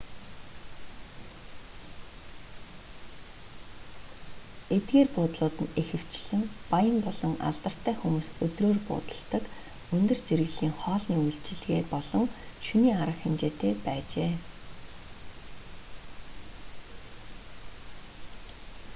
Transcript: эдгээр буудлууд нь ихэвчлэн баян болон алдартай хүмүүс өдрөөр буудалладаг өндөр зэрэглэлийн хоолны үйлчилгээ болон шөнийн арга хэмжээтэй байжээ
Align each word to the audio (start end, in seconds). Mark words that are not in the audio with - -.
эдгээр 4.75 5.09
буудлууд 5.15 5.55
нь 5.63 5.73
ихэвчлэн 5.81 6.43
баян 6.71 6.97
болон 7.07 7.33
алдартай 7.49 7.95
хүмүүс 7.97 8.27
өдрөөр 8.45 8.79
буудалладаг 8.87 9.43
өндөр 9.97 10.19
зэрэглэлийн 10.27 10.75
хоолны 10.81 11.15
үйлчилгээ 11.25 11.81
болон 11.93 12.25
шөнийн 12.65 12.99
арга 13.03 13.17
хэмжээтэй 13.23 13.73
байжээ 13.85 14.31